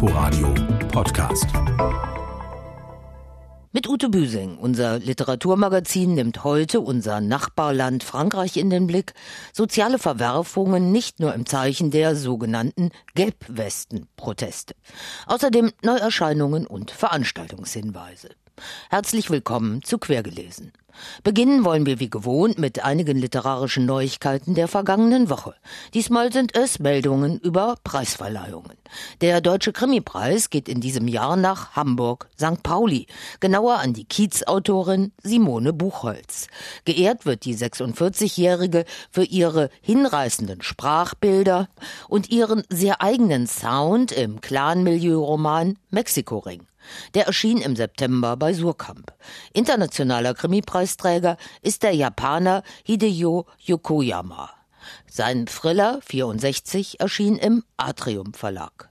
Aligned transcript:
Inforadio 0.00 0.54
Podcast. 0.92 1.46
Mit 3.72 3.88
Ute 3.88 4.08
Büsing, 4.08 4.56
unser 4.56 5.00
Literaturmagazin, 5.00 6.14
nimmt 6.14 6.44
heute 6.44 6.80
unser 6.80 7.20
Nachbarland 7.20 8.04
Frankreich 8.04 8.58
in 8.58 8.70
den 8.70 8.86
Blick. 8.86 9.14
Soziale 9.52 9.98
Verwerfungen 9.98 10.92
nicht 10.92 11.18
nur 11.18 11.34
im 11.34 11.46
Zeichen 11.46 11.90
der 11.90 12.14
sogenannten 12.14 12.90
Gelbwesten-Proteste. 13.16 14.76
Außerdem 15.26 15.72
Neuerscheinungen 15.82 16.68
und 16.68 16.92
Veranstaltungshinweise. 16.92 18.28
Herzlich 18.90 19.30
willkommen 19.30 19.82
zu 19.82 19.98
Quergelesen. 19.98 20.72
Beginnen 21.22 21.64
wollen 21.64 21.86
wir 21.86 22.00
wie 22.00 22.10
gewohnt 22.10 22.58
mit 22.58 22.84
einigen 22.84 23.18
literarischen 23.18 23.86
Neuigkeiten 23.86 24.54
der 24.54 24.68
vergangenen 24.68 25.30
Woche. 25.30 25.54
Diesmal 25.94 26.32
sind 26.32 26.56
es 26.56 26.78
Meldungen 26.78 27.38
über 27.38 27.76
Preisverleihungen. 27.84 28.76
Der 29.20 29.40
Deutsche 29.40 29.72
Krimipreis 29.72 30.50
geht 30.50 30.68
in 30.68 30.80
diesem 30.80 31.08
Jahr 31.08 31.36
nach 31.36 31.76
Hamburg, 31.76 32.28
St. 32.36 32.62
Pauli, 32.62 33.06
genauer 33.40 33.78
an 33.78 33.92
die 33.92 34.04
Kiezautorin 34.04 35.12
Simone 35.22 35.72
Buchholz. 35.72 36.48
Geehrt 36.84 37.26
wird 37.26 37.44
die 37.44 37.56
46-Jährige 37.56 38.84
für 39.10 39.24
ihre 39.24 39.70
hinreißenden 39.82 40.62
Sprachbilder 40.62 41.68
und 42.08 42.30
ihren 42.30 42.64
sehr 42.70 43.02
eigenen 43.02 43.46
Sound 43.46 44.12
im 44.12 44.40
Clan-Milieu-Roman 44.40 45.78
Mexiko-Ring. 45.90 46.62
Der 47.14 47.26
erschien 47.26 47.58
im 47.58 47.76
September 47.76 48.36
bei 48.36 48.52
Surkamp. 48.52 49.12
Internationaler 49.52 50.34
Krimipreisträger 50.34 51.36
ist 51.62 51.82
der 51.82 51.94
Japaner 51.94 52.62
Hideo 52.84 53.46
Yokoyama. 53.58 54.50
Sein 55.10 55.46
Thriller 55.46 56.00
64 56.06 57.00
erschien 57.00 57.36
im 57.36 57.64
Atrium 57.76 58.34
Verlag. 58.34 58.90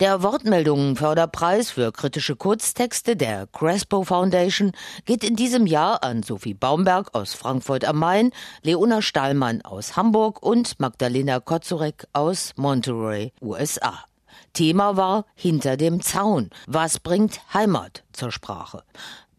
Der 0.00 0.22
Wortmeldungen-Förderpreis 0.22 1.70
für 1.70 1.92
kritische 1.92 2.36
Kurztexte 2.36 3.16
der 3.16 3.46
Crespo 3.46 4.02
Foundation 4.02 4.72
geht 5.04 5.22
in 5.22 5.36
diesem 5.36 5.66
Jahr 5.66 6.02
an 6.02 6.22
Sophie 6.22 6.54
Baumberg 6.54 7.14
aus 7.14 7.34
Frankfurt 7.34 7.84
am 7.84 7.98
Main, 7.98 8.32
Leona 8.62 9.02
Stahlmann 9.02 9.62
aus 9.62 9.96
Hamburg 9.96 10.42
und 10.42 10.80
Magdalena 10.80 11.40
Kozurek 11.40 12.06
aus 12.12 12.52
Monterey, 12.56 13.32
USA. 13.40 14.04
Thema 14.52 14.96
war 14.96 15.24
Hinter 15.34 15.76
dem 15.76 16.00
Zaun. 16.00 16.50
Was 16.66 17.00
bringt 17.00 17.40
Heimat 17.54 18.04
zur 18.12 18.30
Sprache? 18.30 18.84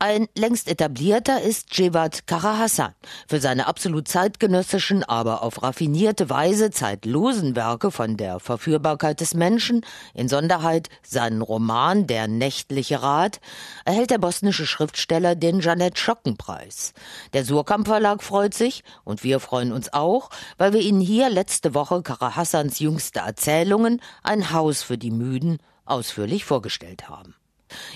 Ein 0.05 0.27
längst 0.35 0.67
etablierter 0.67 1.43
ist 1.43 1.77
Jevat 1.77 2.27
Karahassan. 2.27 2.93
Für 3.25 3.39
seine 3.39 3.67
absolut 3.67 4.09
zeitgenössischen, 4.09 5.05
aber 5.05 5.43
auf 5.43 5.63
raffinierte 5.63 6.29
Weise 6.29 6.71
zeitlosen 6.71 7.55
Werke 7.55 7.89
von 7.89 8.17
der 8.17 8.41
Verführbarkeit 8.41 9.21
des 9.21 9.33
Menschen, 9.33 9.85
in 10.13 10.27
Sonderheit 10.27 10.89
seinen 11.03 11.41
Roman 11.41 12.05
Der 12.05 12.27
nächtliche 12.27 13.01
Rat, 13.01 13.39
erhält 13.85 14.09
der 14.09 14.17
bosnische 14.17 14.65
Schriftsteller 14.65 15.35
den 15.35 15.61
Janet 15.61 15.97
Schocken 15.97 16.35
Preis. 16.35 16.91
Der 17.31 17.45
Surkamp 17.45 17.87
Verlag 17.87 18.23
freut 18.23 18.53
sich 18.53 18.83
und 19.05 19.23
wir 19.23 19.39
freuen 19.39 19.71
uns 19.71 19.93
auch, 19.93 20.31
weil 20.57 20.73
wir 20.73 20.81
Ihnen 20.81 20.99
hier 20.99 21.29
letzte 21.29 21.73
Woche 21.73 22.01
Karahassans 22.01 22.79
jüngste 22.79 23.21
Erzählungen 23.21 24.01
Ein 24.21 24.51
Haus 24.51 24.83
für 24.83 24.97
die 24.97 25.11
Müden 25.11 25.59
ausführlich 25.85 26.43
vorgestellt 26.43 27.07
haben. 27.07 27.35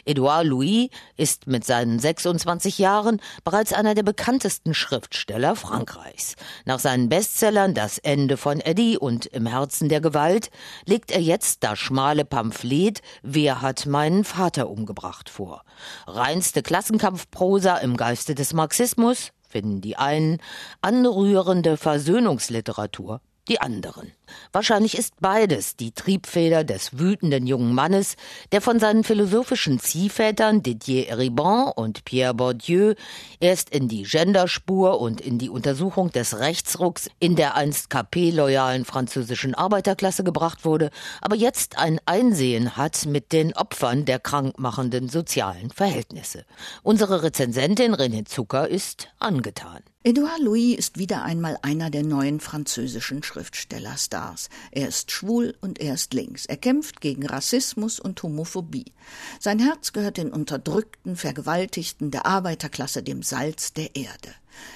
Edouard 0.06 0.45
Louis 0.45 0.89
ist 1.16 1.47
mit 1.47 1.66
seinen 1.66 2.00
26 2.00 2.78
Jahren 2.78 3.22
bereits 3.44 3.73
einer 3.73 3.95
der 3.95 4.03
bekanntesten 4.03 4.73
Schriftsteller 4.73 5.56
Frankreichs. 5.56 6.36
Nach 6.66 6.80
seinen 6.80 7.09
Bestsellern 7.09 7.73
Das 7.73 7.97
Ende 7.97 8.38
von 8.38 8.59
Eddie 8.59 8.97
und 8.97 9.25
Im 9.28 9.45
Herzen 9.45 9.89
der 9.89 10.02
Gewalt 10.02 10.50
legt 10.86 11.11
er 11.11 11.22
jetzt 11.22 11.64
das 11.64 11.80
schmale 11.80 12.25
Pamphlet 12.25 13.02
Wer 13.23 13.61
hat 13.61 13.86
meinen 13.86 14.23
Vater 14.23 14.69
umgebracht 14.69 15.30
vor. 15.30 15.64
Reinste 16.06 16.62
Klassenkampfprosa 16.62 17.78
im 17.78 17.97
Geiste 17.97 18.36
des 18.36 18.53
Marxismus 18.53 19.31
finden 19.47 19.81
die 19.81 19.95
einen, 19.95 20.40
anrührende 20.81 21.78
Versöhnungsliteratur 21.78 23.22
die 23.47 23.62
anderen. 23.62 24.12
Wahrscheinlich 24.52 24.97
ist 24.97 25.13
beides 25.19 25.75
die 25.75 25.91
Triebfeder 25.91 26.63
des 26.63 27.00
wütenden 27.00 27.47
jungen 27.47 27.74
Mannes, 27.74 28.16
der 28.52 28.62
von 28.62 28.80
seinen 28.80 29.03
philosophischen 29.03 29.80
Ziehvätern 29.80 30.63
Didier 30.63 31.08
Eribon 31.08 31.72
und 31.75 32.06
Pierre 32.06 32.34
Bourdieu 32.34 32.94
erst 33.40 33.69
in 33.69 33.88
die 33.88 34.03
Genderspur 34.03 35.00
und 35.00 35.22
in 35.22 35.38
die 35.38 35.50
Untersuchung 35.50 36.12
des 36.12 36.40
Rechtsrucks 36.40 37.09
in 37.19 37.35
der 37.35 37.56
einst 37.56 37.90
KP-loyalen 37.90 38.85
französischen 38.85 39.56
Arbeiterklasse 39.56 40.24
gebracht 40.24 40.66
wurde, 40.66 40.91
aber 41.22 41.35
jetzt 41.35 41.78
ein 41.78 42.00
Einsehen 42.06 42.75
hat 42.78 43.06
mit 43.06 43.31
den 43.31 43.53
Opfern 43.56 44.06
der 44.06 44.19
krankmachenden 44.19 45.09
sozialen 45.09 45.72
Verhältnisse. 45.72 46.46
Unsere 46.84 47.24
Rezensentin 47.24 47.96
René 47.96 48.25
Zucker 48.25 48.68
ist 48.68 49.09
angetan. 49.19 49.84
Edouard 50.07 50.40
Louis 50.40 50.78
ist 50.78 50.97
wieder 50.97 51.23
einmal 51.23 51.59
einer 51.63 51.90
der 51.90 52.06
neuen 52.06 52.40
französischen 52.40 53.23
Schriftstellerstars. 53.23 54.47
Er 54.72 54.88
ist 54.88 55.12
schwul 55.12 55.53
und 55.59 55.81
er 55.81 55.95
ist 55.95 56.13
links. 56.13 56.45
Er 56.45 56.56
kämpft 56.56 57.01
gegen 57.01 57.25
Rassismus 57.25 58.00
und 58.00 58.23
Homophobie. 58.23 58.94
Sein 59.38 59.59
Herz 59.59 59.91
gehört 59.91 60.16
den 60.16 60.31
Unterdrückten, 60.31 61.17
Vergewaltigten 61.17 62.09
der 62.09 62.25
Arbeiterklasse, 62.25 63.03
dem 63.03 63.22
Salz 63.22 63.73
der 63.73 63.97
Erde. 63.97 64.34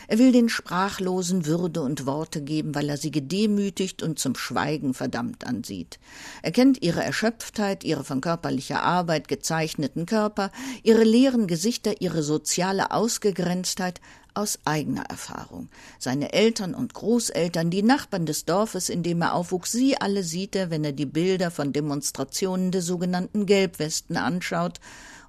Er 0.08 0.20
will 0.20 0.31
den 0.31 0.50
Sprachlosen 0.50 1.46
Würde 1.46 1.81
und 1.81 2.06
Worte 2.06 2.41
geben, 2.41 2.75
weil 2.75 2.90
er 2.90 2.97
sie 2.97 3.12
gedemütigt 3.12 4.03
und 4.03 4.20
zum 4.20 4.36
Schweigen 4.36 4.94
verdammt 4.94 5.46
ansieht. 5.47 6.00
Er 6.41 6.52
kennt 6.52 6.81
ihre 6.81 7.03
Erschöpftheit, 7.03 7.84
ihre 7.84 8.03
von 8.03 8.22
körperlicher 8.22 8.84
Arbeit 8.84 9.28
gezeichneten 9.28 10.06
Körper, 10.06 10.52
ihre 10.84 11.03
leeren 11.03 11.47
Gesichter, 11.47 12.02
ihre 12.02 12.24
soziale 12.24 12.91
Ausgegrenztheit, 12.91 14.02
aus 14.34 14.59
eigener 14.66 15.03
Erfahrung. 15.03 15.69
Seine 16.00 16.34
Eltern 16.34 16.74
und 16.74 16.94
Großeltern, 16.94 17.69
die 17.69 17.84
Nachbarn 17.84 18.25
des 18.25 18.46
Dorfes, 18.46 18.90
in 18.90 19.03
dem 19.03 19.22
er 19.22 19.34
aufwuchs, 19.34 19.72
sie 19.72 19.97
alle 19.97 20.24
sieht 20.24 20.56
er, 20.56 20.69
wenn 20.69 20.84
er 20.84 20.92
die 20.92 21.06
Bilder 21.06 21.52
von 21.52 21.74
Demonstrationen 21.74 22.72
der 22.72 22.81
sogenannten 22.81 23.46
Gelbwesten 23.46 24.18
anschaut 24.18 24.80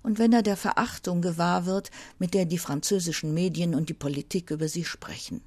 und 0.03 0.19
wenn 0.19 0.33
er 0.33 0.43
der 0.43 0.57
Verachtung 0.57 1.23
gewahr 1.23 1.67
wird, 1.67 1.91
mit 2.19 2.35
der 2.35 2.45
die 2.45 2.59
französischen 2.59 3.35
Medien 3.35 3.75
und 3.75 3.89
die 3.89 3.95
Politik 3.95 4.51
über 4.51 4.69
sie 4.69 4.85
sprechen. 4.85 5.41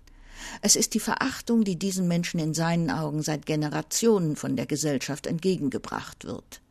Es 0.61 0.75
ist 0.75 0.93
die 0.93 0.99
Verachtung, 0.99 1.63
die 1.63 1.77
diesen 1.77 2.07
Menschen 2.07 2.39
in 2.39 2.53
seinen 2.53 2.89
Augen 2.89 3.21
seit 3.21 3.45
Generationen 3.45 4.35
von 4.35 4.55
der 4.55 4.65
Gesellschaft 4.65 5.27
entgegengebracht 5.27 6.25
wird. 6.25 6.61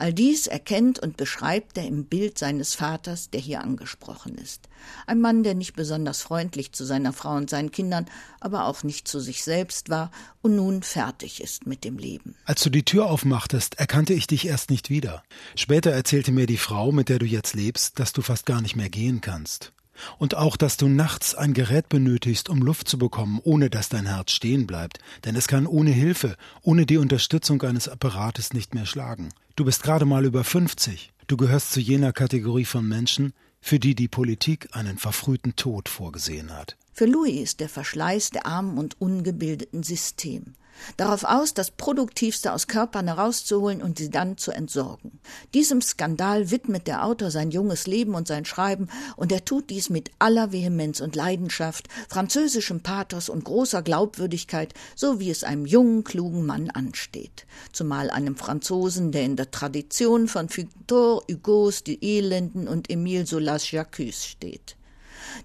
All 0.00 0.14
dies 0.14 0.46
erkennt 0.46 0.98
und 0.98 1.18
beschreibt 1.18 1.76
er 1.76 1.86
im 1.86 2.06
Bild 2.06 2.38
seines 2.38 2.74
Vaters, 2.74 3.28
der 3.28 3.40
hier 3.40 3.60
angesprochen 3.60 4.38
ist. 4.38 4.66
Ein 5.06 5.20
Mann, 5.20 5.42
der 5.42 5.54
nicht 5.54 5.74
besonders 5.74 6.22
freundlich 6.22 6.72
zu 6.72 6.86
seiner 6.86 7.12
Frau 7.12 7.36
und 7.36 7.50
seinen 7.50 7.70
Kindern, 7.70 8.06
aber 8.40 8.64
auch 8.64 8.82
nicht 8.82 9.06
zu 9.06 9.20
sich 9.20 9.44
selbst 9.44 9.90
war 9.90 10.10
und 10.40 10.56
nun 10.56 10.82
fertig 10.82 11.42
ist 11.42 11.66
mit 11.66 11.84
dem 11.84 11.98
Leben. 11.98 12.34
Als 12.46 12.62
du 12.62 12.70
die 12.70 12.86
Tür 12.86 13.10
aufmachtest, 13.10 13.78
erkannte 13.78 14.14
ich 14.14 14.26
dich 14.26 14.46
erst 14.46 14.70
nicht 14.70 14.88
wieder. 14.88 15.22
Später 15.54 15.90
erzählte 15.90 16.32
mir 16.32 16.46
die 16.46 16.56
Frau, 16.56 16.92
mit 16.92 17.10
der 17.10 17.18
du 17.18 17.26
jetzt 17.26 17.52
lebst, 17.52 17.98
dass 17.98 18.14
du 18.14 18.22
fast 18.22 18.46
gar 18.46 18.62
nicht 18.62 18.76
mehr 18.76 18.88
gehen 18.88 19.20
kannst. 19.20 19.70
Und 20.18 20.34
auch, 20.36 20.56
dass 20.56 20.76
du 20.76 20.88
nachts 20.88 21.34
ein 21.34 21.54
Gerät 21.54 21.88
benötigst, 21.88 22.48
um 22.48 22.62
Luft 22.62 22.88
zu 22.88 22.98
bekommen, 22.98 23.40
ohne 23.42 23.70
dass 23.70 23.88
dein 23.88 24.06
Herz 24.06 24.32
stehen 24.32 24.66
bleibt, 24.66 24.98
denn 25.24 25.36
es 25.36 25.48
kann 25.48 25.66
ohne 25.66 25.90
Hilfe, 25.90 26.36
ohne 26.62 26.86
die 26.86 26.98
Unterstützung 26.98 27.62
eines 27.62 27.88
Apparates 27.88 28.52
nicht 28.52 28.74
mehr 28.74 28.86
schlagen. 28.86 29.30
Du 29.56 29.64
bist 29.64 29.82
gerade 29.82 30.04
mal 30.04 30.24
über 30.24 30.44
50. 30.44 31.12
Du 31.26 31.36
gehörst 31.36 31.72
zu 31.72 31.80
jener 31.80 32.12
Kategorie 32.12 32.64
von 32.64 32.86
Menschen, 32.86 33.32
für 33.60 33.78
die 33.78 33.94
die 33.94 34.08
Politik 34.08 34.68
einen 34.72 34.98
verfrühten 34.98 35.54
Tod 35.56 35.88
vorgesehen 35.88 36.52
hat. 36.52 36.76
Für 36.92 37.06
Louis 37.06 37.42
ist 37.42 37.60
der 37.60 37.68
Verschleiß 37.68 38.30
der 38.30 38.46
armen 38.46 38.78
und 38.78 39.00
ungebildeten 39.00 39.82
System 39.82 40.54
darauf 40.96 41.24
aus, 41.24 41.54
das 41.54 41.70
Produktivste 41.70 42.52
aus 42.52 42.66
Körpern 42.66 43.08
herauszuholen 43.08 43.82
und 43.82 43.98
sie 43.98 44.10
dann 44.10 44.36
zu 44.36 44.52
entsorgen. 44.52 45.20
Diesem 45.54 45.80
Skandal 45.80 46.50
widmet 46.50 46.86
der 46.86 47.04
Autor 47.04 47.30
sein 47.30 47.50
junges 47.50 47.86
Leben 47.86 48.14
und 48.14 48.28
sein 48.28 48.44
Schreiben, 48.44 48.88
und 49.16 49.32
er 49.32 49.44
tut 49.44 49.70
dies 49.70 49.90
mit 49.90 50.10
aller 50.18 50.52
Vehemenz 50.52 51.00
und 51.00 51.16
Leidenschaft, 51.16 51.88
französischem 52.08 52.80
Pathos 52.80 53.28
und 53.28 53.44
großer 53.44 53.82
Glaubwürdigkeit, 53.82 54.74
so 54.94 55.20
wie 55.20 55.30
es 55.30 55.44
einem 55.44 55.66
jungen, 55.66 56.04
klugen 56.04 56.46
Mann 56.46 56.70
ansteht. 56.70 57.46
Zumal 57.72 58.10
einem 58.10 58.36
Franzosen, 58.36 59.12
der 59.12 59.24
in 59.24 59.36
der 59.36 59.50
Tradition 59.50 60.28
von 60.28 60.48
Victor 60.54 61.22
Hugos 61.30 61.84
Die 61.84 61.98
Elenden 62.02 62.68
und 62.68 62.90
Emile 62.90 63.26
Solas 63.26 63.70
Jacques 63.70 64.26
steht. 64.26 64.76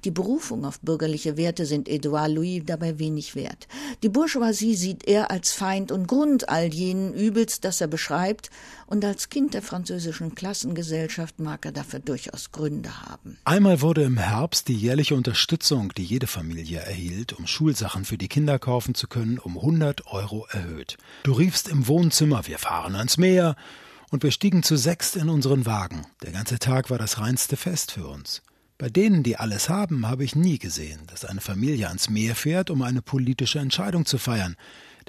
Die 0.04 0.12
Berufung 0.12 0.66
auf 0.66 0.80
bürgerliche 0.80 1.38
Werte 1.38 1.66
sind 1.66 1.88
Edouard 1.88 2.32
Louis 2.32 2.64
dabei 2.66 3.00
wenig 3.00 3.36
wert. 3.36 3.68
Die 4.04 4.10
Bourgeoisie 4.10 4.76
sieht 4.76 5.08
er 5.08 5.32
als 5.32 5.52
Feind 5.52 5.92
und 5.92 6.08
Grund 6.08 6.50
all 6.50 6.74
jenen 6.74 7.14
Übels, 7.14 7.60
das 7.60 7.82
er 7.82 7.88
beschreibt, 7.88 8.50
und 8.88 9.04
als 9.04 9.30
Kind 9.30 9.54
der 9.54 9.62
französischen 9.62 10.36
Klassengesellschaft 10.36 11.40
mag 11.40 11.66
er 11.66 11.72
dafür 11.72 12.00
durchaus 12.00 12.52
Gründe 12.52 13.02
haben. 13.02 13.38
Einmal 13.44 13.82
wurde 13.82 14.04
im 14.04 14.18
Herbst 14.18 14.68
die 14.68 14.76
jährliche 14.76 15.16
Unterstützung, 15.16 15.92
die 15.98 16.04
jede 16.04 16.28
Familie 16.28 16.80
erhielt, 16.80 17.34
um 17.34 17.48
Schulsachen 17.48 18.06
für 18.06 18.18
die 18.18 18.28
Kinder 18.28 18.60
kaufen 18.60 18.96
zu 18.96 19.08
können, 19.08 19.40
um 19.40 19.58
100 19.58 20.08
Euro 20.08 20.46
erhöht. 20.52 20.98
Du 21.24 21.34
riefst 21.34 21.68
im 21.68 21.88
Wohnzimmer, 21.88 22.48
wir 22.48 22.60
fahren 22.60 22.96
ans 22.96 23.18
Meer, 23.18 23.56
Und 24.12 24.24
wir 24.24 24.32
stiegen 24.32 24.64
zu 24.64 24.78
sechst 24.78 25.16
in 25.16 25.30
unseren 25.30 25.66
Wagen. 25.66 26.06
Der 26.24 26.32
ganze 26.32 26.60
Tag 26.60 26.90
war 26.90 26.98
das 26.98 27.20
reinste 27.20 27.58
Fest 27.58 27.92
für 27.92 28.08
uns. 28.08 28.42
Bei 28.78 28.90
denen, 28.90 29.24
die 29.24 29.38
alles 29.38 29.70
haben, 29.70 30.06
habe 30.06 30.26
ich 30.26 30.36
nie 30.36 30.60
gesehen, 30.60 31.00
dass 31.08 31.24
eine 31.24 31.40
Familie 31.40 31.88
ans 31.88 32.10
Meer 32.10 32.36
fährt, 32.36 32.70
um 32.70 32.82
eine 32.82 33.02
politische 33.02 33.60
Entscheidung 33.60 34.06
zu 34.06 34.18
feiern 34.18 34.58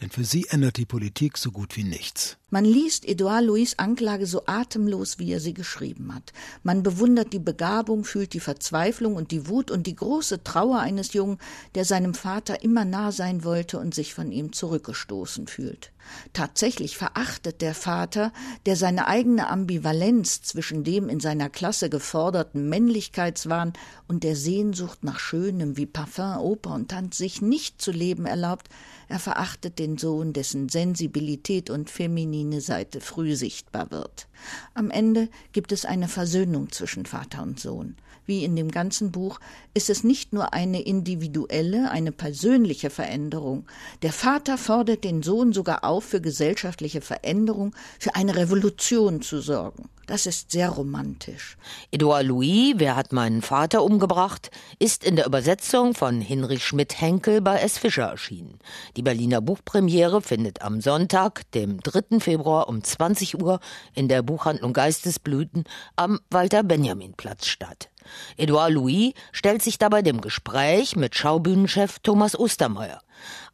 denn 0.00 0.10
für 0.10 0.24
sie 0.24 0.46
ändert 0.50 0.76
die 0.76 0.84
Politik 0.84 1.38
so 1.38 1.50
gut 1.50 1.76
wie 1.76 1.84
nichts. 1.84 2.36
Man 2.48 2.64
liest 2.64 3.04
Edouard 3.08 3.44
Louis 3.44 3.78
Anklage 3.78 4.26
so 4.26 4.42
atemlos, 4.46 5.18
wie 5.18 5.32
er 5.32 5.40
sie 5.40 5.52
geschrieben 5.52 6.14
hat. 6.14 6.32
Man 6.62 6.82
bewundert 6.82 7.32
die 7.32 7.40
Begabung, 7.40 8.04
fühlt 8.04 8.34
die 8.34 8.40
Verzweiflung 8.40 9.16
und 9.16 9.30
die 9.30 9.48
Wut 9.48 9.70
und 9.70 9.86
die 9.86 9.96
große 9.96 10.44
Trauer 10.44 10.78
eines 10.78 11.12
Jungen, 11.12 11.38
der 11.74 11.84
seinem 11.84 12.14
Vater 12.14 12.62
immer 12.62 12.84
nah 12.84 13.10
sein 13.10 13.42
wollte 13.42 13.78
und 13.80 13.94
sich 13.94 14.14
von 14.14 14.30
ihm 14.30 14.52
zurückgestoßen 14.52 15.48
fühlt. 15.48 15.92
Tatsächlich 16.32 16.96
verachtet 16.96 17.62
der 17.62 17.74
Vater, 17.74 18.32
der 18.64 18.76
seine 18.76 19.08
eigene 19.08 19.48
Ambivalenz 19.48 20.42
zwischen 20.42 20.84
dem 20.84 21.08
in 21.08 21.18
seiner 21.18 21.50
Klasse 21.50 21.90
geforderten 21.90 22.68
Männlichkeitswahn 22.68 23.72
und 24.06 24.22
der 24.22 24.36
Sehnsucht 24.36 25.02
nach 25.02 25.18
Schönem 25.18 25.76
wie 25.76 25.86
Parfum, 25.86 26.38
Oper 26.38 26.74
und 26.74 26.90
Tanz 26.90 27.16
sich 27.16 27.42
nicht 27.42 27.82
zu 27.82 27.90
leben 27.90 28.24
erlaubt, 28.24 28.68
er 29.08 29.18
verachtet 29.18 29.78
den 29.78 29.98
Sohn, 29.98 30.32
dessen 30.32 30.68
Sensibilität 30.68 31.70
und 31.70 31.90
feminine 31.90 32.60
Seite 32.60 33.00
früh 33.00 33.36
sichtbar 33.36 33.90
wird. 33.90 34.28
Am 34.74 34.90
Ende 34.90 35.28
gibt 35.52 35.72
es 35.72 35.84
eine 35.84 36.08
Versöhnung 36.08 36.72
zwischen 36.72 37.06
Vater 37.06 37.42
und 37.42 37.60
Sohn. 37.60 37.96
Wie 38.26 38.44
in 38.44 38.56
dem 38.56 38.72
ganzen 38.72 39.12
Buch 39.12 39.38
ist 39.72 39.88
es 39.88 40.02
nicht 40.02 40.32
nur 40.32 40.52
eine 40.52 40.82
individuelle, 40.82 41.90
eine 41.92 42.10
persönliche 42.10 42.90
Veränderung. 42.90 43.66
Der 44.02 44.12
Vater 44.12 44.58
fordert 44.58 45.04
den 45.04 45.22
Sohn 45.22 45.52
sogar 45.52 45.84
auf, 45.84 46.04
für 46.04 46.20
gesellschaftliche 46.20 47.00
Veränderung, 47.00 47.74
für 48.00 48.16
eine 48.16 48.34
Revolution 48.34 49.22
zu 49.22 49.40
sorgen. 49.40 49.88
Das 50.06 50.24
ist 50.24 50.52
sehr 50.52 50.68
romantisch. 50.68 51.56
Edouard 51.90 52.26
Louis, 52.26 52.74
Wer 52.76 52.94
hat 52.94 53.12
meinen 53.12 53.42
Vater 53.42 53.82
umgebracht, 53.82 54.50
ist 54.78 55.02
in 55.02 55.16
der 55.16 55.26
Übersetzung 55.26 55.94
von 55.94 56.20
Hinrich 56.20 56.64
Schmidt-Henkel 56.64 57.40
bei 57.40 57.58
S. 57.58 57.78
Fischer 57.78 58.04
erschienen. 58.04 58.60
Die 58.96 59.02
Berliner 59.02 59.40
Buchpremiere 59.40 60.22
findet 60.22 60.62
am 60.62 60.80
Sonntag, 60.80 61.50
dem 61.52 61.80
3. 61.80 62.20
Februar 62.20 62.68
um 62.68 62.84
20 62.84 63.42
Uhr 63.42 63.58
in 63.94 64.06
der 64.06 64.22
Buchhandlung 64.22 64.72
Geistesblüten 64.72 65.64
am 65.96 66.20
Walter-Benjamin-Platz 66.30 67.46
statt. 67.46 67.90
Edouard 68.36 68.72
Louis 68.72 69.12
stellt 69.32 69.62
sich 69.62 69.78
dabei 69.78 70.02
dem 70.02 70.20
Gespräch 70.20 70.96
mit 70.96 71.14
Schaubühnenchef 71.14 71.98
Thomas 72.00 72.38
Ostermeier. 72.38 73.00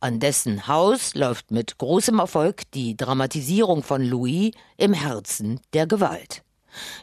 An 0.00 0.20
dessen 0.20 0.66
Haus 0.66 1.14
läuft 1.14 1.50
mit 1.50 1.78
großem 1.78 2.18
Erfolg 2.18 2.70
die 2.72 2.96
Dramatisierung 2.96 3.82
von 3.82 4.02
Louis 4.02 4.52
im 4.76 4.92
Herzen 4.92 5.60
der 5.72 5.86
Gewalt. 5.86 6.42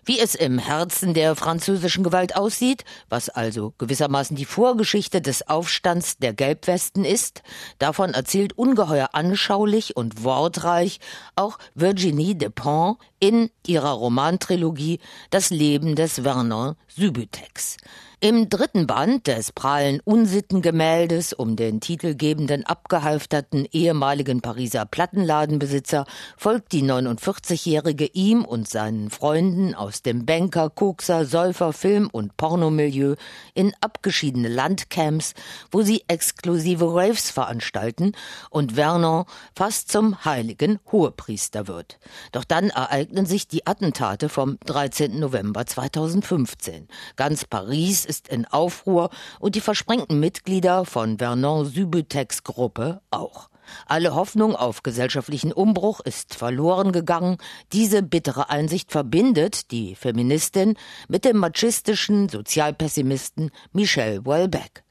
Wie 0.05 0.19
es 0.19 0.35
im 0.35 0.59
Herzen 0.59 1.13
der 1.13 1.35
französischen 1.35 2.03
Gewalt 2.03 2.35
aussieht, 2.35 2.83
was 3.09 3.29
also 3.29 3.73
gewissermaßen 3.77 4.35
die 4.35 4.45
Vorgeschichte 4.45 5.21
des 5.21 5.47
Aufstands 5.47 6.17
der 6.17 6.33
Gelbwesten 6.33 7.05
ist, 7.05 7.43
davon 7.77 8.13
erzählt 8.13 8.57
ungeheuer 8.57 9.09
anschaulich 9.13 9.95
und 9.95 10.23
wortreich 10.23 10.99
auch 11.35 11.57
Virginie 11.75 12.35
Despont 12.35 12.97
in 13.19 13.49
ihrer 13.65 13.91
Romantrilogie 13.91 14.99
Das 15.29 15.49
Leben 15.49 15.95
des 15.95 16.21
Vernon 16.21 16.75
Subutex. 16.87 17.77
Im 18.21 18.49
dritten 18.49 18.85
Band 18.85 19.27
des 19.27 19.53
prallen 19.53 20.01
Unsittengemäldes 20.03 21.31
um 21.31 21.55
den 21.55 21.79
titelgebenden 21.79 22.65
abgehalfterten 22.65 23.65
ehemaligen 23.71 24.41
Pariser 24.41 24.85
Plattenladenbesitzer 24.85 26.03
folgt 26.35 26.73
die 26.73 26.83
49-Jährige 26.83 28.07
ihm 28.07 28.43
und 28.43 28.67
seinen 28.67 29.09
Freunden 29.09 29.73
aus 29.73 30.01
dem 30.01 30.25
Banker, 30.25 30.69
Kokser, 30.69 31.25
Säufer, 31.25 31.71
Film- 31.71 32.09
und 32.11 32.35
Pornomilieu 32.35 33.15
in 33.53 33.73
abgeschiedene 33.79 34.49
Landcamps, 34.49 35.33
wo 35.71 35.81
sie 35.81 36.03
exklusive 36.09 36.93
Raves 36.93 37.29
veranstalten 37.29 38.11
und 38.49 38.73
Vernon 38.73 39.23
fast 39.55 39.93
zum 39.93 40.25
heiligen 40.25 40.79
Hohepriester 40.91 41.69
wird. 41.69 41.99
Doch 42.33 42.43
dann 42.43 42.69
ereignen 42.69 43.25
sich 43.25 43.47
die 43.47 43.65
Attentate 43.65 44.27
vom 44.27 44.57
13. 44.65 45.17
November 45.17 45.65
2015. 45.65 46.89
Ganz 47.15 47.45
Paris 47.45 48.08
ist 48.09 48.27
in 48.27 48.45
Aufruhr 48.45 49.09
und 49.39 49.55
die 49.55 49.61
versprengten 49.61 50.19
Mitglieder 50.19 50.83
von 50.83 51.19
Vernon 51.19 51.65
Subutex 51.65 52.43
Gruppe 52.43 53.01
auch. 53.11 53.49
Alle 53.85 54.15
Hoffnung 54.15 54.55
auf 54.55 54.83
gesellschaftlichen 54.83 55.53
Umbruch 55.53 55.99
ist 55.99 56.33
verloren 56.33 56.91
gegangen. 56.91 57.37
Diese 57.71 58.01
bittere 58.01 58.49
Einsicht 58.49 58.91
verbindet 58.91 59.71
die 59.71 59.95
Feministin 59.95 60.75
mit 61.07 61.23
dem 61.23 61.37
machistischen 61.37 62.29
Sozialpessimisten 62.29 63.51
Michel 63.71 64.25
Welbeck. 64.25 64.83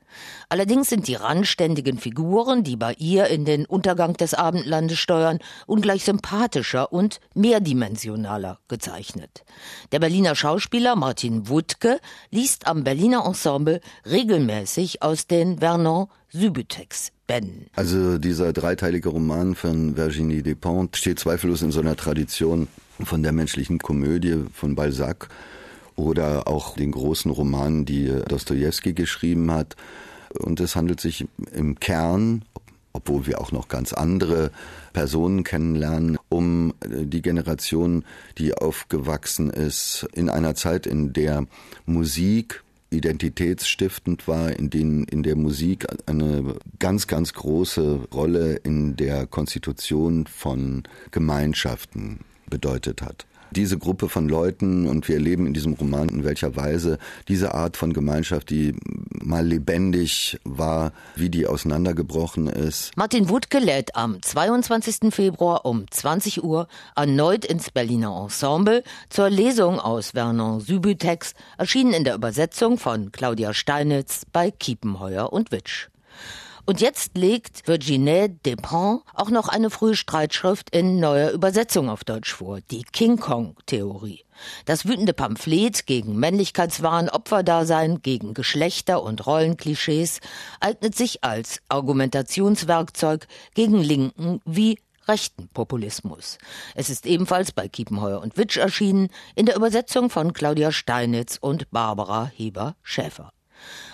Allerdings 0.48 0.88
sind 0.88 1.08
die 1.08 1.14
randständigen 1.14 1.98
Figuren, 1.98 2.64
die 2.64 2.76
bei 2.76 2.94
ihr 2.94 3.26
in 3.26 3.44
den 3.44 3.66
Untergang 3.66 4.14
des 4.14 4.34
Abendlandes 4.34 4.98
steuern, 4.98 5.38
ungleich 5.66 6.04
sympathischer 6.04 6.92
und 6.92 7.20
mehrdimensionaler 7.34 8.58
gezeichnet. 8.68 9.44
Der 9.92 9.98
Berliner 9.98 10.34
Schauspieler 10.34 10.96
Martin 10.96 11.48
Wuttke 11.48 12.00
liest 12.30 12.66
am 12.66 12.84
Berliner 12.84 13.24
Ensemble 13.24 13.80
regelmäßig 14.06 15.02
aus 15.02 15.26
den 15.26 15.58
Vernon 15.58 16.08
Subutex 16.30 17.12
Bänden. 17.26 17.66
Also 17.76 18.18
dieser 18.18 18.52
dreiteilige 18.52 19.10
Roman 19.10 19.54
von 19.54 19.96
Virginie 19.96 20.42
Despentes 20.42 20.98
steht 20.98 21.20
zweifellos 21.20 21.62
in 21.62 21.70
so 21.70 21.80
einer 21.80 21.94
Tradition 21.94 22.68
von 23.04 23.22
der 23.22 23.32
menschlichen 23.32 23.78
Komödie 23.78 24.44
von 24.52 24.74
Balzac 24.74 25.28
oder 25.94 26.48
auch 26.48 26.74
den 26.74 26.92
großen 26.92 27.30
Romanen, 27.30 27.84
die 27.84 28.12
Dostoevsky 28.28 28.94
geschrieben 28.94 29.50
hat. 29.50 29.76
Und 30.38 30.60
es 30.60 30.76
handelt 30.76 31.00
sich 31.00 31.26
im 31.52 31.78
Kern, 31.80 32.42
obwohl 32.92 33.26
wir 33.26 33.40
auch 33.40 33.52
noch 33.52 33.68
ganz 33.68 33.92
andere 33.92 34.50
Personen 34.92 35.44
kennenlernen, 35.44 36.18
um 36.28 36.74
die 36.84 37.22
Generation, 37.22 38.04
die 38.38 38.54
aufgewachsen 38.54 39.50
ist 39.50 40.06
in 40.12 40.28
einer 40.28 40.54
Zeit, 40.54 40.86
in 40.86 41.12
der 41.12 41.46
Musik 41.86 42.62
identitätsstiftend 42.90 44.26
war, 44.26 44.50
in 44.58 44.70
denen 44.70 45.04
in 45.04 45.22
der 45.22 45.36
Musik 45.36 45.86
eine 46.06 46.56
ganz, 46.78 47.06
ganz 47.06 47.34
große 47.34 48.08
Rolle 48.12 48.56
in 48.56 48.96
der 48.96 49.26
Konstitution 49.26 50.26
von 50.26 50.84
Gemeinschaften 51.10 52.20
bedeutet 52.48 53.02
hat. 53.02 53.26
Diese 53.50 53.78
Gruppe 53.78 54.08
von 54.08 54.28
Leuten 54.28 54.86
und 54.86 55.08
wir 55.08 55.16
erleben 55.16 55.46
in 55.46 55.54
diesem 55.54 55.72
Roman, 55.74 56.08
in 56.08 56.24
welcher 56.24 56.56
Weise 56.56 56.98
diese 57.28 57.54
Art 57.54 57.76
von 57.76 57.92
Gemeinschaft, 57.92 58.50
die 58.50 58.74
mal 59.28 59.46
lebendig 59.46 60.38
war, 60.44 60.92
wie 61.14 61.30
die 61.30 61.46
auseinandergebrochen 61.46 62.48
ist. 62.48 62.90
Martin 62.96 63.28
Wuttke 63.28 63.58
lädt 63.58 63.94
am 63.94 64.20
22. 64.20 65.14
Februar 65.14 65.64
um 65.64 65.88
20 65.88 66.42
Uhr 66.42 66.66
erneut 66.96 67.44
ins 67.44 67.70
Berliner 67.70 68.18
Ensemble 68.20 68.82
zur 69.10 69.30
Lesung 69.30 69.78
aus 69.78 70.12
Vernon 70.12 70.60
Sübütex, 70.60 71.34
erschienen 71.58 71.92
in 71.92 72.04
der 72.04 72.14
Übersetzung 72.14 72.78
von 72.78 73.12
Claudia 73.12 73.54
Steinitz 73.54 74.22
bei 74.32 74.50
Kiepenheuer 74.50 75.32
und 75.32 75.52
Witsch. 75.52 75.88
Und 76.68 76.82
jetzt 76.82 77.16
legt 77.16 77.66
Virginie 77.66 78.28
Despentes 78.28 79.00
auch 79.14 79.30
noch 79.30 79.48
eine 79.48 79.70
frühe 79.70 79.96
Streitschrift 79.96 80.68
in 80.68 81.00
neuer 81.00 81.30
Übersetzung 81.30 81.88
auf 81.88 82.04
Deutsch 82.04 82.34
vor, 82.34 82.58
die 82.70 82.82
King 82.82 83.16
Kong-Theorie. 83.16 84.26
Das 84.66 84.84
wütende 84.84 85.14
Pamphlet 85.14 85.86
gegen 85.86 86.18
Männlichkeitswahn, 86.18 87.08
Opferdasein, 87.08 88.02
gegen 88.02 88.34
Geschlechter- 88.34 89.02
und 89.02 89.26
Rollenklischees 89.26 90.20
eignet 90.60 90.94
sich 90.94 91.24
als 91.24 91.62
Argumentationswerkzeug 91.70 93.26
gegen 93.54 93.80
linken 93.80 94.42
wie 94.44 94.78
rechten 95.06 95.48
Populismus. 95.48 96.36
Es 96.74 96.90
ist 96.90 97.06
ebenfalls 97.06 97.50
bei 97.50 97.68
Kiepenheuer 97.68 98.20
und 98.20 98.36
Witsch 98.36 98.58
erschienen, 98.58 99.08
in 99.34 99.46
der 99.46 99.56
Übersetzung 99.56 100.10
von 100.10 100.34
Claudia 100.34 100.70
Steinitz 100.70 101.38
und 101.40 101.70
Barbara 101.70 102.30
Heber-Schäfer. 102.36 103.32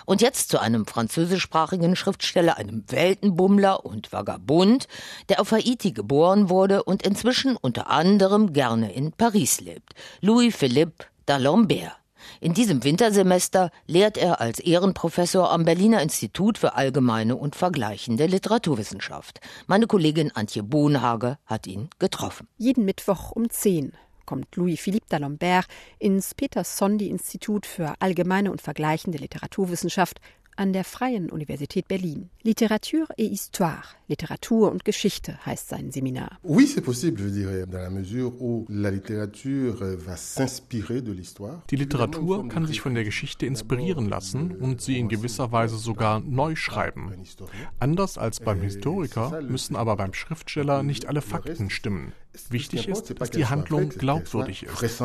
Und 0.06 0.20
jetzt 0.20 0.50
zu 0.50 0.58
einem 0.58 0.86
französischsprachigen 0.86 1.96
Schriftsteller, 1.96 2.56
einem 2.56 2.84
Weltenbummler 2.88 3.84
und 3.84 4.12
Vagabund, 4.12 4.86
der 5.28 5.40
auf 5.40 5.52
Haiti 5.52 5.92
geboren 5.92 6.48
wurde 6.48 6.82
und 6.84 7.06
inzwischen 7.06 7.56
unter 7.56 7.90
anderem 7.90 8.52
gerne 8.52 8.92
in 8.92 9.12
Paris 9.12 9.60
lebt. 9.60 9.94
Louis-Philippe 10.20 11.06
d'Alembert. 11.26 11.92
In 12.40 12.54
diesem 12.54 12.84
Wintersemester 12.84 13.70
lehrt 13.86 14.16
er 14.16 14.40
als 14.40 14.58
Ehrenprofessor 14.58 15.50
am 15.50 15.64
Berliner 15.64 16.02
Institut 16.02 16.58
für 16.58 16.74
allgemeine 16.74 17.36
und 17.36 17.56
vergleichende 17.56 18.26
Literaturwissenschaft. 18.26 19.40
Meine 19.66 19.86
Kollegin 19.86 20.32
Antje 20.34 20.62
Bohnhage 20.62 21.38
hat 21.46 21.66
ihn 21.66 21.90
getroffen. 21.98 22.48
Jeden 22.56 22.84
Mittwoch 22.84 23.30
um 23.32 23.50
10 23.50 23.92
kommt 24.24 24.56
Louis-Philippe 24.56 25.06
d'Alembert 25.10 25.66
ins 25.98 26.34
Peter 26.34 26.64
Sondi 26.64 27.08
Institut 27.08 27.66
für 27.66 27.94
allgemeine 28.00 28.50
und 28.50 28.62
vergleichende 28.62 29.18
Literaturwissenschaft 29.18 30.20
an 30.56 30.72
der 30.72 30.84
Freien 30.84 31.30
Universität 31.30 31.88
Berlin. 31.88 32.30
Literatur 32.42 33.08
et 33.16 33.30
Histoire, 33.30 33.82
Literatur 34.08 34.70
und 34.70 34.84
Geschichte 34.84 35.38
heißt 35.44 35.68
sein 35.68 35.90
Seminar. 35.90 36.38
Oui, 36.42 36.66
c'est 36.66 36.82
possible, 36.82 37.22
je 37.22 37.30
dirais, 37.30 37.66
dans 37.66 37.82
la 37.82 37.90
mesure 37.90 38.32
où 38.40 38.66
la 38.68 38.90
littérature 38.90 39.96
va 39.96 40.16
s'inspirer 40.16 41.02
de 41.02 41.12
l'histoire. 41.12 41.62
Die 41.70 41.76
Literatur 41.76 42.48
kann 42.48 42.66
sich 42.66 42.80
von 42.80 42.94
der 42.94 43.04
Geschichte 43.04 43.46
inspirieren 43.46 44.08
lassen 44.08 44.52
und 44.56 44.80
sie 44.80 44.98
in 44.98 45.08
gewisser 45.08 45.52
Weise 45.52 45.76
sogar 45.76 46.20
neu 46.20 46.54
schreiben. 46.54 47.12
Anders 47.80 48.18
als 48.18 48.40
beim 48.40 48.60
Historiker 48.60 49.42
müssen 49.42 49.76
aber 49.76 49.96
beim 49.96 50.14
Schriftsteller 50.14 50.82
nicht 50.82 51.06
alle 51.06 51.22
Fakten 51.22 51.70
stimmen. 51.70 52.12
Wichtig 52.50 52.88
ist, 52.88 53.20
dass 53.20 53.30
die 53.30 53.46
Handlung 53.46 53.90
glaubwürdig 53.90 54.64
ist. 54.64 55.00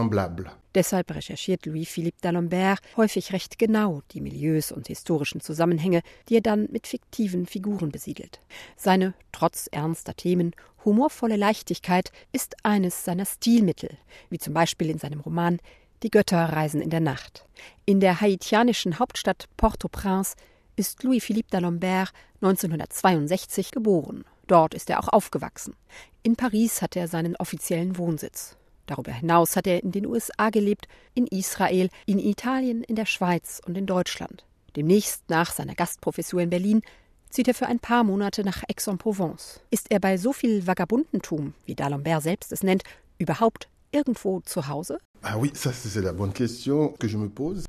Deshalb 0.76 1.14
recherchiert 1.14 1.66
Louis-Philippe 1.66 2.20
d'Alembert 2.22 2.80
häufig 2.98 3.34
recht 3.34 3.60
genau 3.60 4.02
die 4.12 4.22
Milieus 4.22 4.72
und 4.72 4.88
historischen 4.88 5.42
Zusammenhänge, 5.42 6.02
die 6.28 6.36
er 6.36 6.42
dann 6.42 6.68
mit 6.72 6.88
fiktiven 6.88 7.46
Figuren 7.46 7.92
besiedelt. 7.92 8.40
Seine, 8.76 9.14
trotz 9.32 9.68
ernster 9.72 10.16
Themen, 10.16 10.56
humorvolle 10.86 11.36
Leichtigkeit 11.36 12.12
ist 12.32 12.56
eines 12.64 13.06
seiner 13.06 13.26
Stilmittel, 13.26 13.98
wie 14.30 14.40
zum 14.40 14.54
Beispiel 14.54 14.90
in 14.90 15.00
seinem 15.00 15.20
Roman 15.20 15.60
Die 16.04 16.12
Götter 16.12 16.46
reisen 16.46 16.82
in 16.82 16.90
der 16.90 17.02
Nacht. 17.02 17.46
In 17.86 18.00
der 18.00 18.22
haitianischen 18.22 19.00
Hauptstadt 19.00 19.46
Port-au-Prince 19.58 20.36
ist 20.76 21.04
Louis-Philippe 21.04 21.56
d'Alembert 21.56 22.10
1962 22.42 23.72
geboren. 23.72 24.24
Dort 24.48 24.74
ist 24.74 24.90
er 24.90 25.04
auch 25.04 25.10
aufgewachsen. 25.10 25.76
In 26.22 26.36
Paris 26.36 26.82
hat 26.82 26.98
er 26.98 27.08
seinen 27.08 27.38
offiziellen 27.38 27.98
Wohnsitz. 27.98 28.58
Darüber 28.88 29.14
hinaus 29.14 29.56
hat 29.56 29.68
er 29.68 29.84
in 29.84 29.92
den 29.92 30.06
USA 30.06 30.50
gelebt, 30.50 30.88
in 31.14 31.28
Israel, 31.28 31.90
in 32.06 32.20
Italien, 32.20 32.84
in 32.84 32.96
der 32.96 33.06
Schweiz 33.06 33.62
und 33.66 33.78
in 33.78 33.86
Deutschland. 33.86 34.46
Demnächst 34.76 35.30
nach 35.30 35.52
seiner 35.52 35.76
Gastprofessur 35.76 36.42
in 36.42 36.50
Berlin 36.50 36.82
zieht 37.30 37.48
er 37.48 37.54
für 37.54 37.68
ein 37.68 37.80
paar 37.80 38.04
Monate 38.04 38.44
nach 38.44 38.64
Aix-en-Provence. 38.68 39.62
Ist 39.70 39.92
er 39.92 40.00
bei 40.00 40.18
so 40.18 40.34
viel 40.34 40.68
Vagabundentum, 40.68 41.54
wie 41.66 41.76
D'Alembert 41.76 42.22
selbst 42.22 42.52
es 42.52 42.64
nennt, 42.64 42.84
überhaupt 43.18 43.70
irgendwo 43.92 44.42
zu 44.42 44.68
Hause? 44.68 45.00
Ah. 45.22 45.36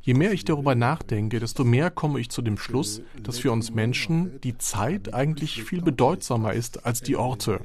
Je 0.03 0.15
mehr 0.15 0.33
ich 0.33 0.45
darüber 0.45 0.75
nachdenke, 0.77 1.41
desto 1.41 1.65
mehr 1.65 1.91
komme 1.91 2.21
ich 2.21 2.31
zu 2.31 2.43
dem 2.43 2.57
Schluss, 2.57 3.03
dass 3.23 3.39
für 3.41 3.50
uns 3.50 3.73
Menschen 3.73 4.41
die 4.43 4.57
Zeit 4.57 5.15
eigentlich 5.15 5.65
viel 5.65 5.83
bedeutsamer 5.83 6.53
ist 6.53 6.87
als 6.87 7.03
die 7.03 7.17
Orte. 7.17 7.61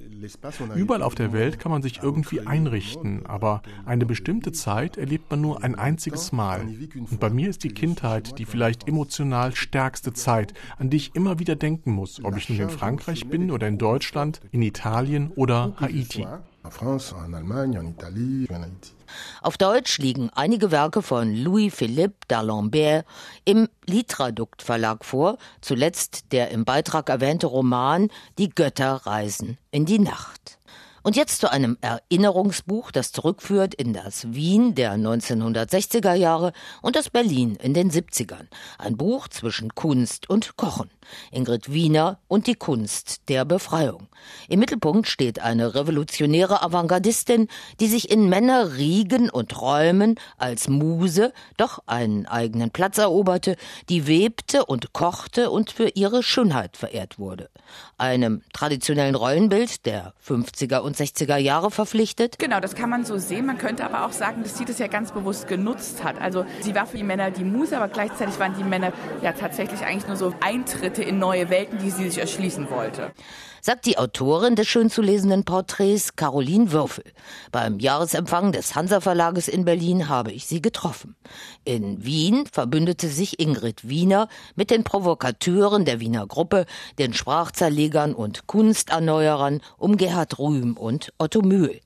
Überall 0.75 1.03
auf 1.03 1.13
der 1.13 1.33
Welt 1.33 1.59
kann 1.59 1.71
man 1.71 1.83
sich 1.83 2.01
irgendwie 2.01 2.41
einrichten, 2.41 3.27
aber 3.27 3.61
eine 3.85 4.07
bestimmte 4.07 4.51
Zeit 4.51 4.97
erlebt 4.97 5.29
man 5.29 5.41
nur 5.41 5.63
ein 5.63 5.75
einziges 5.75 6.31
Mal. 6.31 6.61
Und 6.61 7.19
bei 7.19 7.29
mir 7.29 7.49
ist 7.49 7.63
die 7.63 7.69
Kindheit 7.69 8.39
die 8.39 8.45
vielleicht 8.45 8.87
emotional 8.87 9.55
stärkste 9.55 10.13
Zeit, 10.13 10.55
an 10.77 10.89
die 10.89 10.97
ich 10.97 11.15
immer 11.15 11.37
wieder 11.37 11.55
denken 11.55 11.91
muss, 11.91 12.23
ob 12.23 12.37
ich 12.37 12.49
nun 12.49 12.59
in 12.59 12.69
Frankreich 12.69 13.27
bin 13.27 13.51
oder 13.51 13.67
in 13.67 13.77
Deutschland, 13.77 14.41
in 14.51 14.63
Italien 14.63 15.31
oder 15.35 15.75
Haiti. 15.79 16.25
Auf 19.41 19.57
Deutsch 19.57 19.97
liegen 19.99 20.29
einige 20.31 20.71
Werke 20.71 21.01
von 21.01 21.35
Louis-Philippe 21.35 22.27
d'Alembert 22.29 23.05
im 23.45 23.69
Litradukt 23.85 24.61
Verlag 24.61 25.05
vor, 25.05 25.37
zuletzt 25.61 26.31
der 26.31 26.49
im 26.49 26.65
Beitrag 26.65 27.09
erwähnte 27.09 27.47
Roman 27.47 28.09
Die 28.37 28.49
Götter 28.49 29.05
reisen 29.05 29.57
in 29.71 29.85
die 29.85 29.99
Nacht. 29.99 30.57
Und 31.05 31.15
jetzt 31.15 31.39
zu 31.39 31.51
einem 31.51 31.77
Erinnerungsbuch, 31.81 32.89
das 32.89 33.11
zurückführt 33.11 33.75
in 33.75 33.93
das 33.93 34.33
Wien 34.33 34.73
der 34.73 34.93
1960er 34.95 36.15
Jahre 36.15 36.51
und 36.81 36.95
das 36.95 37.11
Berlin 37.11 37.59
in 37.61 37.75
den 37.75 37.91
70ern. 37.91 38.47
Ein 38.79 38.97
Buch 38.97 39.27
zwischen 39.27 39.75
Kunst 39.75 40.31
und 40.31 40.57
Kochen. 40.57 40.89
Ingrid 41.31 41.71
Wiener 41.71 42.19
und 42.27 42.47
die 42.47 42.55
Kunst 42.55 43.29
der 43.29 43.45
Befreiung. 43.45 44.07
Im 44.47 44.59
Mittelpunkt 44.59 45.07
steht 45.07 45.39
eine 45.39 45.75
revolutionäre 45.75 46.63
Avantgardistin, 46.63 47.47
die 47.79 47.87
sich 47.87 48.09
in 48.09 48.27
Männerriegen 48.27 49.29
und 49.29 49.61
Räumen 49.61 50.15
als 50.37 50.67
Muse 50.67 51.33
doch 51.57 51.79
einen 51.85 52.25
eigenen 52.25 52.71
Platz 52.71 52.97
eroberte, 52.97 53.55
die 53.89 54.07
webte 54.07 54.65
und 54.65 54.93
kochte 54.93 55.51
und 55.51 55.71
für 55.71 55.89
ihre 55.89 56.23
Schönheit 56.23 56.77
verehrt 56.77 57.19
wurde. 57.19 57.49
Einem 57.97 58.41
traditionellen 58.53 59.15
Rollenbild 59.15 59.85
der 59.85 60.13
50er 60.25 60.79
und 60.79 60.94
60er 60.95 61.37
Jahre 61.37 61.71
verpflichtet. 61.71 62.39
Genau, 62.39 62.59
das 62.59 62.75
kann 62.75 62.89
man 62.89 63.05
so 63.05 63.17
sehen. 63.17 63.45
Man 63.45 63.57
könnte 63.57 63.85
aber 63.85 64.05
auch 64.05 64.11
sagen, 64.11 64.43
dass 64.43 64.57
sie 64.57 64.65
das 64.65 64.79
ja 64.79 64.87
ganz 64.87 65.11
bewusst 65.11 65.47
genutzt 65.47 66.03
hat. 66.03 66.19
Also 66.21 66.45
sie 66.61 66.73
war 66.73 66.85
für 66.85 66.97
die 66.97 67.03
Männer 67.03 67.31
die 67.31 67.43
Muse, 67.43 67.77
aber 67.77 67.87
gleichzeitig 67.87 68.39
waren 68.39 68.55
die 68.57 68.63
Männer 68.63 68.93
ja 69.21 69.33
tatsächlich 69.33 69.81
eigentlich 69.81 70.07
nur 70.07 70.17
so 70.17 70.33
Eintritte 70.41 71.03
in 71.03 71.19
neue 71.19 71.49
Welten, 71.49 71.77
die 71.79 71.89
sie 71.89 72.09
sich 72.09 72.17
erschließen 72.17 72.69
wollte 72.69 73.11
sagt 73.65 73.87
die 73.87 73.97
Autorin 73.97 74.55
des 74.55 74.67
schön 74.67 74.91
zu 74.91 75.01
lesenden 75.01 75.43
Porträts 75.43 76.15
Caroline 76.15 76.71
Würfel. 76.71 77.03
Beim 77.51 77.79
Jahresempfang 77.79 78.51
des 78.51 78.75
Hansa 78.75 79.01
Verlages 79.01 79.47
in 79.47 79.65
Berlin 79.65 80.07
habe 80.07 80.31
ich 80.31 80.45
sie 80.45 80.61
getroffen. 80.61 81.15
In 81.63 82.05
Wien 82.05 82.45
verbündete 82.45 83.07
sich 83.07 83.39
Ingrid 83.39 83.89
Wiener 83.89 84.29
mit 84.55 84.69
den 84.69 84.83
Provokateuren 84.83 85.83
der 85.83 85.99
Wiener 85.99 86.27
Gruppe, 86.27 86.67
den 86.99 87.15
Sprachzerlegern 87.15 88.13
und 88.13 88.45
Kunsterneuerern 88.45 89.61
um 89.79 89.97
Gerhard 89.97 90.37
Rühm 90.37 90.77
und 90.77 91.11
Otto 91.17 91.41
Mühl. 91.41 91.81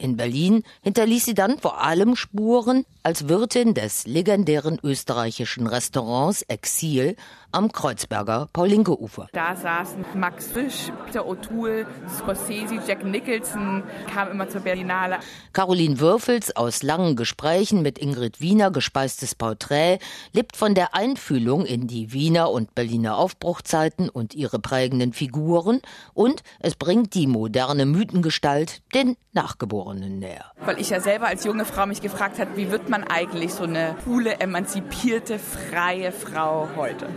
In 0.00 0.16
Berlin 0.16 0.62
hinterließ 0.80 1.26
sie 1.26 1.34
dann 1.34 1.58
vor 1.58 1.82
allem 1.82 2.16
Spuren 2.16 2.86
als 3.02 3.28
Wirtin 3.28 3.74
des 3.74 4.06
legendären 4.06 4.78
österreichischen 4.82 5.66
Restaurants 5.66 6.40
Exil 6.48 7.16
am 7.52 7.70
Kreuzberger 7.70 8.48
Paulinke-Ufer. 8.52 9.28
Da 9.32 9.56
saßen 9.56 10.04
Max 10.14 10.46
Frisch, 10.46 10.90
Peter 11.04 11.26
O'Toole, 11.26 11.86
Scorsese, 12.08 12.80
Jack 12.86 13.04
Nicholson, 13.04 13.82
kam 14.10 14.30
immer 14.30 14.48
zur 14.48 14.62
Berlinale. 14.62 15.18
Caroline 15.52 16.00
Würfels 16.00 16.56
aus 16.56 16.82
langen 16.82 17.16
Gesprächen 17.16 17.82
mit 17.82 17.98
Ingrid 17.98 18.40
Wiener 18.40 18.70
gespeistes 18.70 19.34
Porträt 19.34 19.98
lebt 20.32 20.56
von 20.56 20.74
der 20.74 20.94
Einfühlung 20.94 21.66
in 21.66 21.88
die 21.88 22.12
Wiener 22.12 22.50
und 22.50 22.74
Berliner 22.74 23.18
Aufbruchzeiten 23.18 24.08
und 24.08 24.34
ihre 24.34 24.60
prägenden 24.60 25.12
Figuren 25.12 25.82
und 26.14 26.42
es 26.60 26.74
bringt 26.74 27.14
die 27.14 27.26
moderne 27.26 27.84
Mythengestalt 27.84 28.80
den 28.94 29.16
Nachgeborenen 29.32 29.89
näher. 29.98 30.44
Weil 30.64 30.80
ich 30.80 30.90
ja 30.90 31.00
selber 31.00 31.26
als 31.26 31.44
junge 31.44 31.64
Frau 31.64 31.86
mich 31.86 32.00
gefragt 32.00 32.38
habe, 32.38 32.56
wie 32.56 32.70
wird 32.70 32.88
man 32.88 33.04
eigentlich 33.04 33.54
so 33.54 33.64
eine 33.64 33.96
coole, 34.04 34.40
emanzipierte, 34.40 35.38
freie 35.38 36.12
Frau 36.12 36.68
heute? 36.76 37.08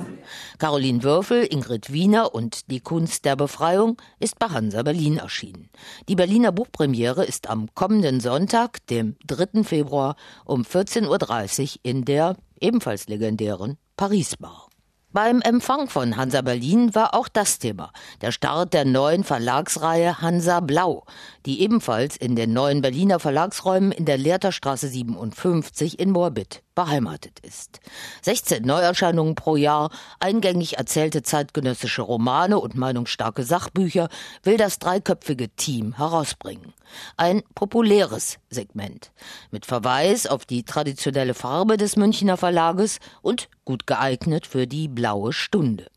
Caroline 0.60 1.04
Würfel, 1.04 1.46
Ingrid 1.50 1.92
Wiener 1.92 2.34
und 2.34 2.72
Die 2.72 2.80
Kunst 2.80 3.26
der 3.26 3.36
Befreiung 3.36 4.02
ist 4.20 4.40
bei 4.40 4.48
Hansa 4.48 4.84
Berlin 4.84 5.18
erschienen. 5.18 5.70
Die 6.08 6.16
Berliner 6.16 6.52
Buchpremiere 6.52 7.26
ist 7.26 7.50
am 7.50 7.68
kommenden 7.76 8.20
Sonntag, 8.20 8.86
dem 8.88 9.16
3. 9.28 9.64
Februar 9.64 10.16
um 10.46 10.64
14.30 10.64 11.62
Uhr 11.62 11.80
in 11.84 12.06
der 12.06 12.36
ebenfalls 12.60 13.08
legendären 13.08 13.78
Paris 13.98 14.38
Bar. 14.38 14.70
Beim 15.14 15.42
Empfang 15.42 15.90
von 15.90 16.18
Hansa 16.18 16.42
Berlin 16.42 16.96
war 16.96 17.14
auch 17.14 17.28
das 17.28 17.60
Thema, 17.60 17.92
der 18.22 18.32
Start 18.32 18.74
der 18.74 18.84
neuen 18.84 19.24
Verlagsreihe 19.24 20.22
Hansa 20.22 20.60
Blau, 20.60 21.06
die 21.46 21.62
ebenfalls 21.62 22.16
in 22.18 22.36
den 22.36 22.54
neuen 22.54 22.82
Berliner 22.82 23.20
Verlagsräumen 23.20 23.92
in 23.92 24.06
der 24.06 24.18
Lehrterstraße 24.18 24.88
57 24.88 26.00
in 26.00 26.12
Morbid 26.12 26.64
beheimatet 26.76 27.40
ist. 27.40 27.80
16 28.22 28.64
Neuerscheinungen 28.64 29.36
pro 29.36 29.56
Jahr, 29.56 29.90
eingängig 30.20 30.78
erzählte 30.78 31.22
zeitgenössische 31.24 32.02
Romane 32.02 32.60
und 32.60 32.76
meinungsstarke 32.76 33.44
Sachbücher 33.44 34.10
will 34.44 34.58
das 34.58 34.80
dreiköpfige 34.80 35.50
Team 35.50 35.98
herausbringen. 35.98 36.74
Ein 37.18 37.44
populäres 37.56 38.40
Segment. 38.50 39.12
Mit 39.52 39.66
Verweis 39.66 40.28
auf 40.28 40.46
die 40.46 40.64
traditionelle 40.64 41.34
Farbe 41.34 41.78
des 41.78 41.96
Münchner 41.96 42.38
Verlages 42.38 43.00
und 43.22 43.50
gut 43.66 43.88
geeignet 43.88 44.48
für 44.48 44.68
die 44.68 44.88
blaue 44.88 45.34
Stunde. 45.34 45.88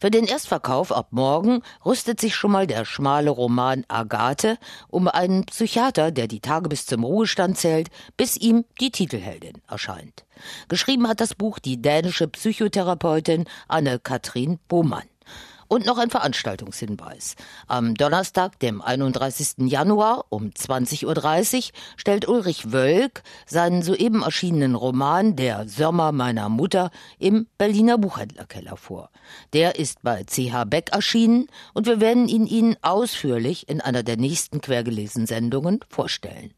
Für 0.00 0.10
den 0.10 0.24
Erstverkauf 0.24 0.92
ab 0.92 1.08
morgen 1.10 1.62
rüstet 1.84 2.22
sich 2.22 2.34
schon 2.34 2.52
mal 2.52 2.66
der 2.66 2.86
schmale 2.86 3.28
Roman 3.28 3.84
Agathe 3.88 4.56
um 4.88 5.08
einen 5.08 5.44
Psychiater, 5.44 6.10
der 6.10 6.26
die 6.26 6.40
Tage 6.40 6.70
bis 6.70 6.86
zum 6.86 7.04
Ruhestand 7.04 7.58
zählt, 7.58 7.90
bis 8.16 8.38
ihm 8.38 8.64
die 8.80 8.90
Titelheldin 8.90 9.60
erscheint. 9.68 10.24
Geschrieben 10.68 11.06
hat 11.06 11.20
das 11.20 11.34
Buch 11.34 11.58
die 11.58 11.82
dänische 11.82 12.28
Psychotherapeutin 12.28 13.44
Anne-Kathrin 13.68 14.58
Bohmann. 14.68 15.04
Und 15.70 15.86
noch 15.86 15.98
ein 15.98 16.10
Veranstaltungshinweis. 16.10 17.36
Am 17.68 17.94
Donnerstag, 17.94 18.58
dem 18.58 18.82
31. 18.82 19.70
Januar 19.70 20.24
um 20.28 20.50
20.30 20.50 21.06
Uhr 21.06 21.72
stellt 21.96 22.26
Ulrich 22.26 22.72
Wölk 22.72 23.22
seinen 23.46 23.80
soeben 23.80 24.24
erschienenen 24.24 24.74
Roman 24.74 25.36
Der 25.36 25.68
Sommer 25.68 26.10
meiner 26.10 26.48
Mutter 26.48 26.90
im 27.20 27.46
Berliner 27.56 27.98
Buchhändlerkeller 27.98 28.76
vor. 28.76 29.10
Der 29.52 29.78
ist 29.78 30.02
bei 30.02 30.24
CH 30.24 30.64
Beck 30.64 30.90
erschienen 30.90 31.46
und 31.72 31.86
wir 31.86 32.00
werden 32.00 32.26
ihn 32.26 32.48
Ihnen 32.48 32.76
ausführlich 32.82 33.68
in 33.68 33.80
einer 33.80 34.02
der 34.02 34.16
nächsten 34.16 34.60
Quergelesen 34.60 35.26
Sendungen 35.26 35.78
vorstellen. 35.88 36.52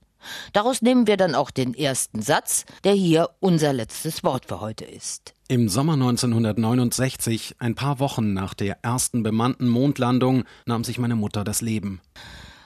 Daraus 0.52 0.82
nehmen 0.82 1.06
wir 1.06 1.16
dann 1.16 1.34
auch 1.34 1.50
den 1.50 1.74
ersten 1.74 2.22
Satz, 2.22 2.64
der 2.84 2.92
hier 2.92 3.30
unser 3.40 3.72
letztes 3.72 4.24
Wort 4.24 4.46
für 4.46 4.60
heute 4.60 4.84
ist. 4.84 5.34
Im 5.48 5.68
Sommer 5.68 5.94
1969, 5.94 7.56
ein 7.58 7.74
paar 7.74 7.98
Wochen 7.98 8.32
nach 8.32 8.54
der 8.54 8.78
ersten 8.82 9.22
bemannten 9.22 9.68
Mondlandung, 9.68 10.44
nahm 10.66 10.84
sich 10.84 10.98
meine 10.98 11.16
Mutter 11.16 11.44
das 11.44 11.60
Leben. 11.60 12.00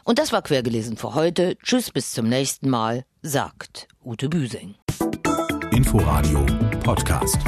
Und 0.05 0.21
das 0.21 0.33
war 0.33 0.43
quergelesen 0.43 0.97
für 0.97 1.15
heute. 1.15 1.59
Tschüss, 1.63 1.91
bis 1.91 2.13
zum 2.13 2.29
nächsten 2.29 2.71
Mal, 2.71 3.05
sagt 3.23 3.89
Ute 4.05 4.29
Büsing. 4.29 4.77
Inforadio 5.73 6.47
Podcast. 6.85 7.39